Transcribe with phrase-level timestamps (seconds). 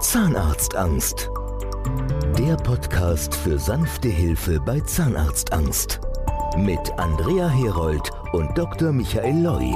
[0.00, 1.28] Zahnarztangst.
[2.38, 6.00] Der Podcast für sanfte Hilfe bei Zahnarztangst.
[6.56, 8.92] Mit Andrea Herold und Dr.
[8.92, 9.74] Michael Loi.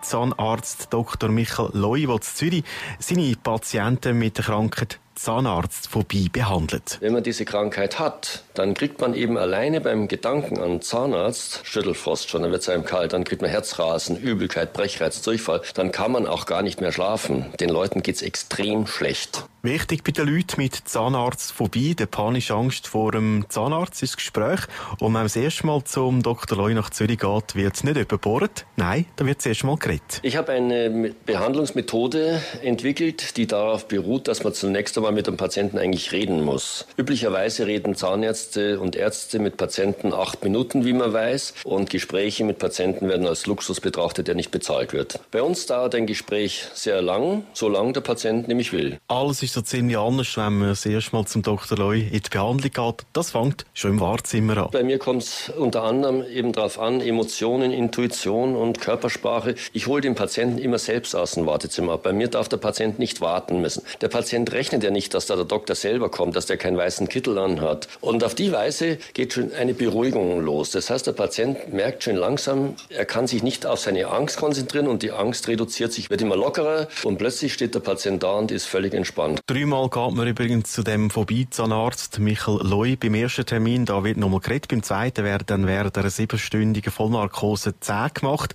[0.00, 1.28] Zahnarzt Dr.
[1.28, 2.64] Michael Loi, der in Zürich
[3.00, 6.98] seine Patienten mit der Krankheit Zahnarztphobie behandelt.
[7.00, 12.28] Wenn man diese Krankheit hat, dann kriegt man eben alleine beim Gedanken an Zahnarzt Schüttelfrost
[12.28, 16.10] schon, dann wird es einem kalt, dann kriegt man Herzrasen, Übelkeit, Brechreiz, Durchfall, dann kann
[16.10, 17.46] man auch gar nicht mehr schlafen.
[17.60, 19.44] Den Leuten geht es extrem schlecht.
[19.64, 24.62] Wichtig bei den Leuten mit Zahnarztphobie, der panische Angst vor dem Zahnarzt ist das Gespräch.
[24.98, 26.58] Und wenn man das erste Mal zum Dr.
[26.58, 28.66] Loi nach Zürich geht, wird es nicht überbohrt.
[28.74, 30.18] Nein, da wird es erst mal geredet.
[30.22, 35.78] Ich habe eine Behandlungsmethode entwickelt, die darauf beruht, dass man zunächst einmal mit dem Patienten
[35.78, 36.86] eigentlich reden muss.
[36.96, 41.54] Üblicherweise reden Zahnärzte und Ärzte mit Patienten acht Minuten, wie man weiß.
[41.64, 45.20] Und Gespräche mit Patienten werden als Luxus betrachtet, der nicht bezahlt wird.
[45.30, 48.98] Bei uns dauert ein Gespräch sehr lang, solange der Patient nämlich will.
[49.08, 51.78] Alles ist so ziemlich anders, wenn man das erste Mal zum Dr.
[51.78, 53.06] Loi in die Behandlung geht.
[53.12, 54.68] Das fängt schon im Wartezimmer an.
[54.72, 59.54] Bei mir kommt es unter anderem eben darauf an, Emotionen, Intuition und Körpersprache.
[59.72, 62.02] Ich hole den Patienten immer selbst aus dem Wartezimmer ab.
[62.02, 63.82] Bei mir darf der Patient nicht warten müssen.
[64.00, 67.08] Der Patient rechnet ja nicht, dass da der Doktor selber kommt, dass der keinen weißen
[67.08, 67.88] Kittel anhat.
[68.00, 70.70] Und auf die Weise geht schon eine Beruhigung los.
[70.70, 74.88] Das heißt, der Patient merkt schon langsam, er kann sich nicht auf seine Angst konzentrieren
[74.88, 78.50] und die Angst reduziert sich, wird immer lockerer und plötzlich steht der Patient da und
[78.50, 79.40] ist völlig entspannt.
[79.46, 83.84] Dreimal geht man übrigens zu dem Vorbeizahnarzt Michael Loi beim ersten Termin.
[83.84, 84.68] Da wird nochmal geredet.
[84.68, 88.54] Beim zweiten werden dann während einer siebenstündigen Vollnarkose Zähne gemacht.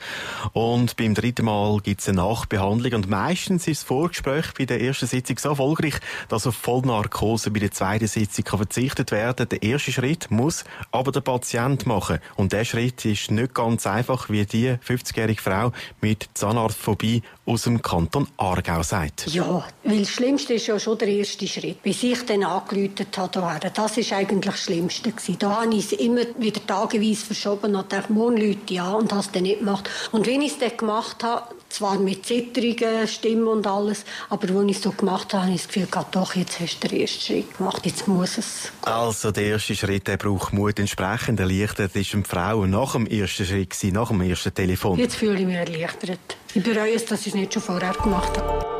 [0.54, 2.94] Und beim dritten Mal gibt es eine Nachbehandlung.
[2.94, 5.96] Und meistens ist das Vorgespräch bei der ersten Sitzung so erfolgreich,
[6.30, 11.12] dass auf Vollnarkose bei der zweiten Sitzung kann verzichtet werden Der erste Schritt muss aber
[11.12, 12.20] der Patient machen.
[12.36, 17.82] Und der Schritt ist nicht ganz einfach, wie die 50-jährige Frau mit Zahnarztphobie aus dem
[17.82, 19.28] Kanton Aargau sagt.
[19.28, 21.82] Ja, weil das Schlimmste ist ja schon der erste Schritt.
[21.82, 25.14] Bis ich dann angeläutet habe, das ist eigentlich das Schlimmste.
[25.40, 29.22] Da habe ich es immer wieder tageweise verschoben und dachte, morgen Leute ja und habe
[29.22, 29.90] es dann nicht gemacht.
[30.12, 34.70] Und wenn ich es dann gemacht habe, zwar mit zittriger Stimme und alles, aber als
[34.70, 37.02] ich es so gemacht habe, habe ich das Gefühl gehabt, doch, jetzt hast du den
[37.02, 38.72] ersten Schritt gemacht, jetzt muss es.
[38.84, 38.94] Gehen.
[38.94, 40.80] Also der erste Schritt, der braucht Mut.
[40.80, 44.98] Entsprechend erleichtert ist eine Frau nach dem ersten Schritt, nach dem ersten Telefon.
[44.98, 46.20] Jetzt fühle ich mich erleichtert.
[46.54, 48.78] Ich bereue es, dass ich es nicht schon vorher gemacht habe.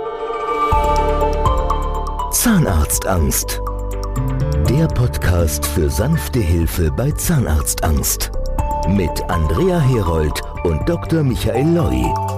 [2.32, 3.62] Zahnarztangst.
[4.70, 8.32] Der Podcast für sanfte Hilfe bei Zahnarztangst.
[8.90, 11.24] Mit Andrea Herold und Dr.
[11.24, 12.37] Michael Loi.